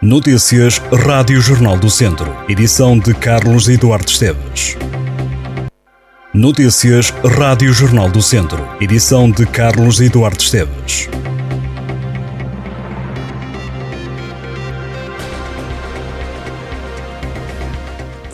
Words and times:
Notícias 0.00 0.78
Rádio 0.92 1.40
Jornal 1.40 1.76
do 1.76 1.90
Centro. 1.90 2.32
Edição 2.48 2.96
de 2.96 3.12
Carlos 3.12 3.68
Eduardo 3.68 4.08
Esteves. 4.08 4.76
Notícias 6.32 7.10
Rádio 7.36 7.72
Jornal 7.72 8.08
do 8.08 8.22
Centro. 8.22 8.64
Edição 8.80 9.28
de 9.28 9.44
Carlos 9.44 10.00
Eduardo 10.00 10.40
Esteves. 10.40 11.08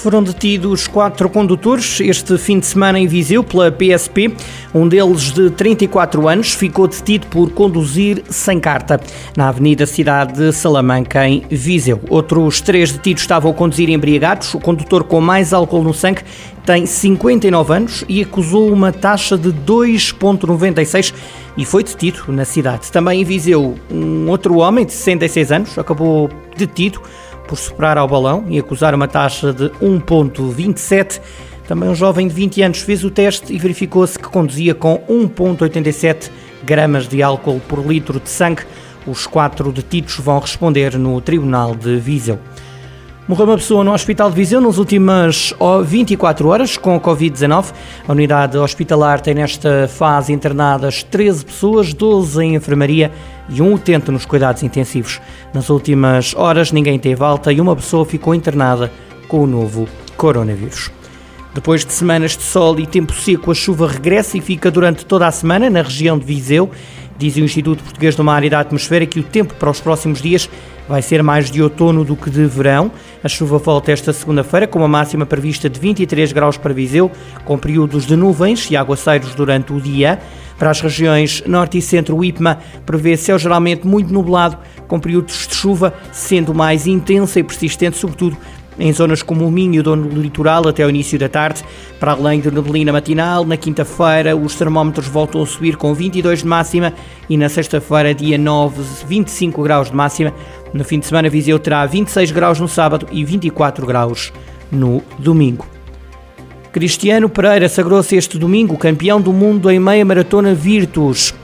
Foram 0.00 0.22
detidos 0.22 0.86
quatro 0.86 1.28
condutores 1.28 2.00
este 2.00 2.38
fim 2.38 2.58
de 2.58 2.64
semana 2.64 2.98
em 2.98 3.06
Viseu 3.06 3.44
pela 3.44 3.70
PSP. 3.70 4.34
Um 4.74 4.88
deles, 4.88 5.30
de 5.30 5.50
34 5.50 6.26
anos, 6.26 6.54
ficou 6.54 6.88
detido 6.88 7.26
por 7.26 7.50
conduzir 7.50 8.22
sem 8.30 8.58
carta 8.58 8.98
na 9.36 9.50
Avenida 9.50 9.84
Cidade 9.84 10.32
de 10.32 10.52
Salamanca, 10.54 11.28
em 11.28 11.44
Viseu. 11.50 12.00
Outros 12.08 12.62
três 12.62 12.90
detidos 12.90 13.24
estavam 13.24 13.50
a 13.50 13.54
conduzir 13.54 13.90
embriagados. 13.90 14.54
O 14.54 14.58
condutor 14.58 15.04
com 15.04 15.20
mais 15.20 15.52
álcool 15.52 15.82
no 15.82 15.92
sangue 15.92 16.22
tem 16.64 16.86
59 16.86 17.74
anos 17.74 18.02
e 18.08 18.22
acusou 18.22 18.72
uma 18.72 18.92
taxa 18.92 19.36
de 19.36 19.52
2,96 19.52 21.12
e 21.58 21.64
foi 21.66 21.84
detido 21.84 22.24
na 22.28 22.46
cidade. 22.46 22.90
Também 22.90 23.20
em 23.20 23.24
Viseu, 23.24 23.74
um 23.90 24.30
outro 24.30 24.56
homem 24.56 24.86
de 24.86 24.94
66 24.94 25.52
anos 25.52 25.78
acabou 25.78 26.30
detido 26.56 27.02
por 27.50 27.58
superar 27.58 27.98
ao 27.98 28.06
balão 28.06 28.44
e 28.48 28.60
acusar 28.60 28.94
uma 28.94 29.08
taxa 29.08 29.52
de 29.52 29.64
1,27. 29.82 31.20
Também 31.66 31.88
um 31.88 31.96
jovem 31.96 32.28
de 32.28 32.34
20 32.34 32.62
anos 32.62 32.78
fez 32.78 33.02
o 33.02 33.10
teste 33.10 33.52
e 33.52 33.58
verificou-se 33.58 34.16
que 34.16 34.28
conduzia 34.28 34.72
com 34.72 35.02
1,87 35.10 36.30
gramas 36.62 37.08
de 37.08 37.20
álcool 37.24 37.60
por 37.68 37.84
litro 37.84 38.20
de 38.20 38.30
sangue. 38.30 38.62
Os 39.04 39.26
quatro 39.26 39.72
detidos 39.72 40.16
vão 40.20 40.38
responder 40.38 40.96
no 40.96 41.20
Tribunal 41.20 41.74
de 41.74 41.96
Viseu. 41.96 42.38
Morreu 43.30 43.46
uma 43.46 43.58
pessoa 43.58 43.84
no 43.84 43.92
Hospital 43.92 44.28
de 44.28 44.34
Viseu 44.34 44.60
nas 44.60 44.76
últimas 44.76 45.54
24 45.84 46.48
horas 46.48 46.76
com 46.76 46.96
a 46.96 47.00
Covid-19. 47.00 47.72
A 48.08 48.10
unidade 48.10 48.58
hospitalar 48.58 49.20
tem 49.20 49.34
nesta 49.34 49.86
fase 49.86 50.32
internadas 50.32 51.04
13 51.04 51.44
pessoas, 51.44 51.94
12 51.94 52.42
em 52.42 52.56
enfermaria 52.56 53.12
e 53.48 53.62
um 53.62 53.72
utente 53.72 54.10
nos 54.10 54.26
cuidados 54.26 54.64
intensivos. 54.64 55.20
Nas 55.54 55.70
últimas 55.70 56.34
horas 56.34 56.72
ninguém 56.72 56.98
teve 56.98 57.22
alta 57.22 57.52
e 57.52 57.60
uma 57.60 57.76
pessoa 57.76 58.04
ficou 58.04 58.34
internada 58.34 58.90
com 59.28 59.44
o 59.44 59.46
novo 59.46 59.86
coronavírus. 60.16 60.90
Depois 61.54 61.84
de 61.84 61.92
semanas 61.92 62.36
de 62.36 62.42
sol 62.42 62.80
e 62.80 62.86
tempo 62.86 63.12
seco, 63.12 63.52
a 63.52 63.54
chuva 63.54 63.86
regressa 63.86 64.38
e 64.38 64.40
fica 64.40 64.72
durante 64.72 65.06
toda 65.06 65.28
a 65.28 65.30
semana 65.30 65.70
na 65.70 65.82
região 65.82 66.18
de 66.18 66.24
Viseu. 66.24 66.68
Diz 67.16 67.36
o 67.36 67.40
Instituto 67.40 67.84
Português 67.84 68.16
do 68.16 68.24
Mar 68.24 68.42
e 68.42 68.50
da 68.50 68.58
Atmosfera 68.58 69.06
que 69.06 69.20
o 69.20 69.22
tempo 69.22 69.54
para 69.54 69.70
os 69.70 69.80
próximos 69.80 70.20
dias 70.20 70.50
vai 70.90 71.02
ser 71.02 71.22
mais 71.22 71.48
de 71.48 71.62
outono 71.62 72.04
do 72.04 72.16
que 72.16 72.28
de 72.28 72.44
verão. 72.46 72.90
A 73.22 73.28
chuva 73.28 73.58
volta 73.58 73.92
esta 73.92 74.12
segunda-feira 74.12 74.66
com 74.66 74.80
uma 74.80 74.88
máxima 74.88 75.24
prevista 75.24 75.70
de 75.70 75.78
23 75.78 76.32
graus 76.32 76.56
para 76.56 76.74
Viseu, 76.74 77.08
com 77.44 77.56
períodos 77.56 78.04
de 78.04 78.16
nuvens 78.16 78.68
e 78.72 78.76
aguaceiros 78.76 79.32
durante 79.32 79.72
o 79.72 79.80
dia. 79.80 80.18
Para 80.58 80.70
as 80.70 80.80
regiões 80.80 81.44
norte 81.46 81.78
e 81.78 81.80
centro, 81.80 82.16
o 82.16 82.24
IPMA 82.24 82.58
prevê 82.84 83.16
céu 83.16 83.38
geralmente 83.38 83.86
muito 83.86 84.12
nublado, 84.12 84.58
com 84.88 84.98
períodos 84.98 85.46
de 85.46 85.54
chuva 85.54 85.94
sendo 86.10 86.52
mais 86.52 86.88
intensa 86.88 87.38
e 87.38 87.44
persistente, 87.44 87.96
sobretudo 87.96 88.36
em 88.80 88.92
zonas 88.92 89.22
como 89.22 89.46
o 89.46 89.50
Minho 89.50 89.74
e 89.74 89.78
o 89.80 89.82
Dono 89.82 90.08
do 90.08 90.20
Litoral 90.20 90.66
até 90.66 90.82
ao 90.82 90.90
início 90.90 91.18
da 91.18 91.28
tarde. 91.28 91.62
Para 92.00 92.12
além 92.12 92.40
de 92.40 92.50
neblina 92.50 92.92
matinal, 92.92 93.44
na 93.44 93.56
quinta-feira 93.56 94.34
os 94.34 94.54
termómetros 94.54 95.06
voltam 95.06 95.42
a 95.42 95.46
subir 95.46 95.76
com 95.76 95.92
22 95.92 96.40
de 96.40 96.46
máxima 96.46 96.94
e 97.28 97.36
na 97.36 97.48
sexta-feira, 97.48 98.14
dia 98.14 98.38
9, 98.38 98.82
25 99.06 99.62
graus 99.62 99.90
de 99.90 99.94
máxima. 99.94 100.32
No 100.72 100.82
fim 100.82 100.98
de 100.98 101.06
semana, 101.06 101.28
Viseu 101.28 101.58
terá 101.58 101.84
26 101.84 102.32
graus 102.32 102.58
no 102.58 102.66
sábado 102.66 103.06
e 103.12 103.24
24 103.24 103.86
graus 103.86 104.32
no 104.72 105.02
domingo. 105.18 105.66
Cristiano 106.72 107.28
Pereira 107.28 107.68
sagrou-se 107.68 108.16
este 108.16 108.38
domingo 108.38 108.78
campeão 108.78 109.20
do 109.20 109.32
mundo 109.32 109.68
em 109.68 109.80
meia 109.80 110.04
maratona 110.04 110.54
Virtus. 110.54 111.34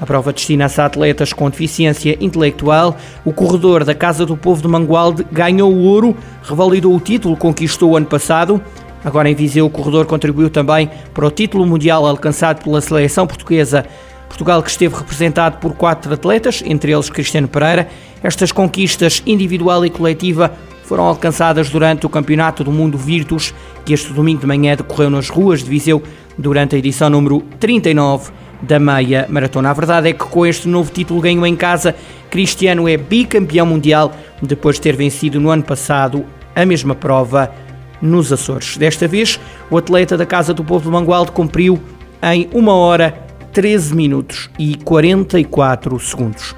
A 0.00 0.06
prova 0.06 0.32
destina-se 0.32 0.80
a 0.80 0.86
atletas 0.86 1.32
com 1.32 1.48
deficiência 1.48 2.16
intelectual. 2.20 2.96
O 3.24 3.32
corredor 3.32 3.84
da 3.84 3.94
Casa 3.94 4.26
do 4.26 4.36
Povo 4.36 4.60
de 4.60 4.68
Mangualde 4.68 5.24
ganhou 5.30 5.72
o 5.72 5.82
ouro, 5.84 6.16
revalidou 6.42 6.94
o 6.94 7.00
título 7.00 7.36
conquistou 7.36 7.92
o 7.92 7.96
ano 7.96 8.06
passado. 8.06 8.60
Agora 9.04 9.28
em 9.28 9.34
Viseu, 9.34 9.66
o 9.66 9.70
corredor 9.70 10.06
contribuiu 10.06 10.50
também 10.50 10.90
para 11.12 11.26
o 11.26 11.30
título 11.30 11.66
mundial 11.66 12.06
alcançado 12.06 12.62
pela 12.62 12.80
seleção 12.80 13.26
portuguesa. 13.26 13.84
Portugal 14.28 14.62
que 14.62 14.70
esteve 14.70 14.96
representado 14.96 15.58
por 15.58 15.74
quatro 15.74 16.12
atletas, 16.12 16.62
entre 16.66 16.90
eles 16.90 17.08
Cristiano 17.08 17.46
Pereira. 17.46 17.88
Estas 18.22 18.50
conquistas 18.50 19.22
individual 19.24 19.84
e 19.86 19.90
coletiva 19.90 20.52
foram 20.82 21.04
alcançadas 21.04 21.70
durante 21.70 22.04
o 22.04 22.08
Campeonato 22.08 22.64
do 22.64 22.72
Mundo 22.72 22.98
Virtus, 22.98 23.54
que 23.84 23.92
este 23.92 24.12
domingo 24.12 24.40
de 24.40 24.46
manhã 24.46 24.74
decorreu 24.74 25.08
nas 25.08 25.28
ruas 25.28 25.62
de 25.62 25.70
Viseu 25.70 26.02
durante 26.36 26.74
a 26.74 26.78
edição 26.78 27.08
número 27.08 27.42
39 27.60 28.32
da 28.62 28.78
meia 28.78 29.26
maratona. 29.28 29.70
A 29.70 29.72
verdade 29.72 30.08
é 30.08 30.12
que 30.12 30.24
com 30.24 30.46
este 30.46 30.68
novo 30.68 30.90
título 30.90 31.20
ganho 31.20 31.44
em 31.46 31.56
casa, 31.56 31.94
Cristiano 32.30 32.88
é 32.88 32.96
bicampeão 32.96 33.66
mundial 33.66 34.12
depois 34.42 34.76
de 34.76 34.82
ter 34.82 34.96
vencido 34.96 35.40
no 35.40 35.50
ano 35.50 35.62
passado 35.62 36.24
a 36.54 36.64
mesma 36.64 36.94
prova 36.94 37.52
nos 38.00 38.32
Açores. 38.32 38.76
Desta 38.76 39.08
vez, 39.08 39.40
o 39.70 39.78
atleta 39.78 40.16
da 40.16 40.26
Casa 40.26 40.52
do 40.52 40.64
Povo 40.64 40.84
de 40.84 40.90
Mangualde 40.90 41.32
cumpriu 41.32 41.80
em 42.22 42.48
1 42.52 42.68
hora 42.68 43.18
13 43.52 43.94
minutos 43.94 44.50
e 44.58 44.74
44 44.76 45.98
segundos. 46.00 46.54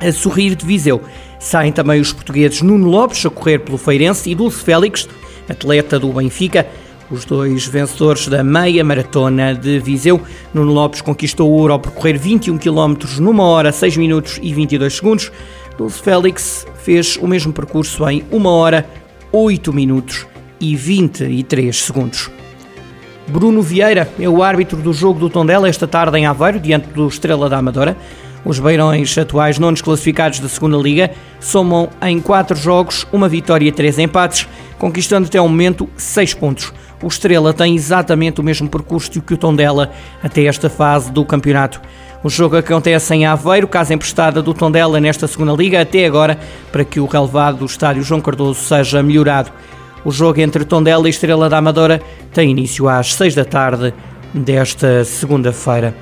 A 0.00 0.12
sorrir 0.12 0.54
de 0.54 0.64
Viseu 0.64 1.02
saem 1.38 1.72
também 1.72 2.00
os 2.00 2.12
portugueses 2.12 2.62
Nuno 2.62 2.88
Lopes 2.88 3.24
a 3.26 3.30
correr 3.30 3.58
pelo 3.58 3.78
Feirense 3.78 4.30
e 4.30 4.34
Dulce 4.34 4.62
Félix, 4.62 5.08
atleta 5.48 5.98
do 5.98 6.12
Benfica, 6.12 6.66
os 7.10 7.24
dois 7.24 7.66
vencedores 7.66 8.28
da 8.28 8.42
meia 8.42 8.84
maratona 8.84 9.54
de 9.54 9.78
Viseu. 9.78 10.20
Nuno 10.52 10.72
Lopes 10.72 11.00
conquistou 11.00 11.50
o 11.50 11.54
ouro 11.54 11.72
ao 11.72 11.78
percorrer 11.78 12.18
21 12.18 12.58
km 12.58 12.96
numa 13.18 13.44
hora, 13.44 13.72
6 13.72 13.96
minutos 13.96 14.38
e 14.42 14.52
22 14.52 14.94
segundos. 14.94 15.32
Dulce 15.76 16.02
Félix 16.02 16.66
fez 16.82 17.16
o 17.16 17.26
mesmo 17.26 17.52
percurso 17.52 18.08
em 18.08 18.24
1 18.30 18.46
hora, 18.46 18.88
8 19.32 19.72
minutos 19.72 20.26
e 20.60 20.74
23 20.74 21.76
segundos. 21.76 22.30
Bruno 23.28 23.60
Vieira 23.60 24.10
é 24.18 24.28
o 24.28 24.42
árbitro 24.42 24.78
do 24.78 24.92
jogo 24.92 25.20
do 25.20 25.28
Tondela 25.28 25.68
esta 25.68 25.86
tarde 25.86 26.18
em 26.18 26.26
Aveiro, 26.26 26.58
diante 26.58 26.88
do 26.88 27.06
Estrela 27.06 27.48
da 27.48 27.58
Amadora. 27.58 27.96
Os 28.44 28.58
beirões, 28.58 29.16
atuais 29.18 29.58
nonos 29.58 29.82
classificados 29.82 30.38
da 30.40 30.48
segunda 30.48 30.76
Liga, 30.76 31.10
somam 31.40 31.88
em 32.02 32.20
4 32.20 32.56
jogos 32.56 33.06
uma 33.12 33.28
vitória 33.28 33.68
e 33.68 33.72
3 33.72 33.98
empates, 33.98 34.48
conquistando 34.78 35.26
até 35.26 35.40
o 35.40 35.48
momento 35.48 35.88
6 35.96 36.34
pontos. 36.34 36.72
O 37.02 37.06
Estrela 37.06 37.52
tem 37.52 37.74
exatamente 37.74 38.40
o 38.40 38.44
mesmo 38.44 38.68
percurso 38.68 39.20
que 39.20 39.34
o 39.34 39.36
Tondela 39.36 39.90
até 40.22 40.44
esta 40.44 40.70
fase 40.70 41.10
do 41.12 41.24
campeonato. 41.24 41.80
O 42.24 42.28
jogo 42.28 42.56
acontece 42.56 43.14
em 43.14 43.26
Aveiro, 43.26 43.68
casa 43.68 43.94
emprestada 43.94 44.42
do 44.42 44.52
Tondela 44.52 44.98
nesta 44.98 45.28
segunda 45.28 45.52
liga, 45.52 45.80
até 45.80 46.04
agora, 46.04 46.38
para 46.72 46.84
que 46.84 46.98
o 46.98 47.06
relevado 47.06 47.58
do 47.58 47.66
estádio 47.66 48.02
João 48.02 48.20
Cardoso 48.20 48.60
seja 48.60 49.02
melhorado. 49.02 49.52
O 50.04 50.10
jogo 50.10 50.40
entre 50.40 50.64
Tondela 50.64 51.06
e 51.06 51.10
Estrela 51.10 51.48
da 51.48 51.58
Amadora 51.58 52.00
tem 52.32 52.50
início 52.50 52.88
às 52.88 53.14
6 53.14 53.34
da 53.34 53.44
tarde 53.44 53.94
desta 54.34 55.04
segunda-feira. 55.04 55.94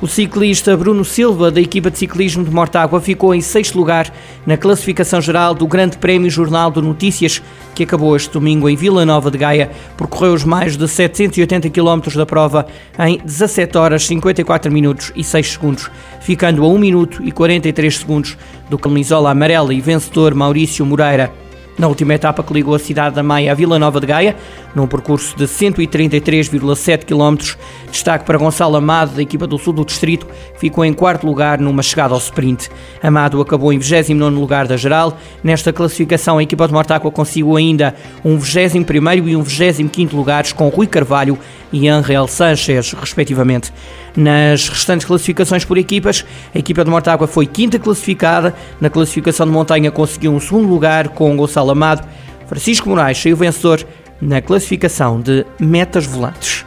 O 0.00 0.06
ciclista 0.06 0.76
Bruno 0.76 1.04
Silva, 1.04 1.50
da 1.50 1.60
equipa 1.60 1.90
de 1.90 1.98
ciclismo 1.98 2.44
de 2.44 2.52
Mortágua, 2.52 3.00
ficou 3.00 3.34
em 3.34 3.40
sexto 3.40 3.76
lugar 3.76 4.14
na 4.46 4.56
classificação 4.56 5.20
geral 5.20 5.54
do 5.54 5.66
Grande 5.66 5.98
Prémio 5.98 6.30
Jornal 6.30 6.70
de 6.70 6.80
Notícias, 6.80 7.42
que 7.74 7.82
acabou 7.82 8.14
este 8.14 8.30
domingo 8.30 8.68
em 8.68 8.76
Vila 8.76 9.04
Nova 9.04 9.28
de 9.28 9.36
Gaia. 9.36 9.72
Percorreu 9.96 10.34
os 10.34 10.44
mais 10.44 10.76
de 10.76 10.86
780 10.86 11.68
km 11.70 12.14
da 12.14 12.24
prova 12.24 12.64
em 12.96 13.18
17 13.24 13.76
horas, 13.76 14.06
54 14.06 14.70
minutos 14.70 15.10
e 15.16 15.24
6 15.24 15.54
segundos, 15.54 15.90
ficando 16.20 16.64
a 16.64 16.68
1 16.68 16.78
minuto 16.78 17.20
e 17.24 17.32
43 17.32 17.96
segundos 17.96 18.38
do 18.70 18.78
camisola 18.78 19.32
amarela 19.32 19.74
e 19.74 19.80
vencedor 19.80 20.32
Maurício 20.32 20.86
Moreira 20.86 21.47
na 21.78 21.86
última 21.86 22.14
etapa 22.14 22.42
que 22.42 22.52
ligou 22.52 22.74
a 22.74 22.78
cidade 22.78 23.14
da 23.14 23.22
Maia 23.22 23.52
à 23.52 23.54
Vila 23.54 23.78
Nova 23.78 24.00
de 24.00 24.06
Gaia, 24.06 24.36
num 24.74 24.86
percurso 24.86 25.36
de 25.36 25.44
133,7 25.44 27.04
km. 27.04 27.56
Destaque 27.90 28.24
para 28.24 28.36
Gonçalo 28.36 28.76
Amado, 28.76 29.14
da 29.14 29.22
equipa 29.22 29.46
do 29.46 29.58
sul 29.58 29.72
do 29.72 29.84
distrito, 29.84 30.26
ficou 30.58 30.84
em 30.84 30.92
quarto 30.92 31.26
lugar 31.26 31.58
numa 31.58 31.82
chegada 31.82 32.14
ao 32.14 32.18
sprint. 32.18 32.68
Amado 33.02 33.40
acabou 33.40 33.72
em 33.72 33.78
29 33.78 34.36
lugar 34.36 34.66
da 34.66 34.76
geral. 34.76 35.16
Nesta 35.42 35.72
classificação, 35.72 36.38
a 36.38 36.42
equipa 36.42 36.66
de 36.66 36.72
Mortágua 36.72 37.10
conseguiu 37.10 37.56
ainda 37.56 37.94
um 38.24 38.36
21 38.38 39.28
e 39.28 39.36
um 39.36 39.42
25 39.42 40.16
lugares 40.16 40.52
com 40.52 40.68
Rui 40.68 40.86
Carvalho 40.86 41.38
e 41.72 41.88
Angel 41.88 42.26
Sanchez, 42.26 42.92
respectivamente. 42.92 43.72
Nas 44.18 44.68
restantes 44.68 45.06
classificações 45.06 45.64
por 45.64 45.78
equipas, 45.78 46.24
a 46.52 46.58
equipa 46.58 46.84
de 46.84 46.90
Mortágua 46.90 47.28
foi 47.28 47.46
quinta 47.46 47.78
classificada. 47.78 48.52
Na 48.80 48.90
classificação 48.90 49.46
de 49.46 49.52
montanha 49.52 49.92
conseguiu 49.92 50.32
um 50.32 50.40
segundo 50.40 50.68
lugar 50.68 51.10
com 51.10 51.36
Gonçalo 51.36 51.70
Amado. 51.70 52.04
Francisco 52.48 52.88
Moraes 52.88 53.16
saiu 53.16 53.36
vencedor 53.36 53.86
na 54.20 54.42
classificação 54.42 55.20
de 55.20 55.46
metas 55.60 56.04
volantes. 56.04 56.66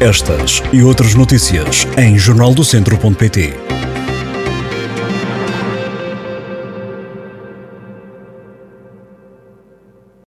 Estas 0.00 0.60
e 0.72 0.82
outras 0.82 1.14
notícias 1.14 1.86
em 1.96 2.18
jornaldocentro.pt 2.18 3.54